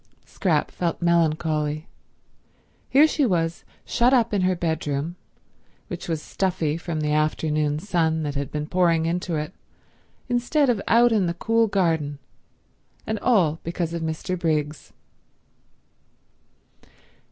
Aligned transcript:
Scrap 0.25 0.71
felt 0.71 0.99
melancholy. 0.99 1.87
Here 2.89 3.07
she 3.07 3.23
was 3.23 3.63
shut 3.85 4.15
up 4.15 4.33
in 4.33 4.41
her 4.41 4.55
bedroom, 4.55 5.15
which 5.89 6.09
was 6.09 6.23
stuffy 6.23 6.75
from 6.75 7.01
the 7.01 7.11
afternoon 7.11 7.77
sun 7.77 8.23
that 8.23 8.33
had 8.33 8.51
been 8.51 8.65
pouring 8.65 9.05
into 9.05 9.35
it, 9.35 9.53
instead 10.27 10.71
of 10.71 10.81
out 10.87 11.11
in 11.11 11.27
the 11.27 11.35
cool 11.35 11.67
garden, 11.67 12.17
and 13.05 13.19
all 13.19 13.59
because 13.63 13.93
of 13.93 14.01
Mr. 14.01 14.35
Briggs. 14.35 14.91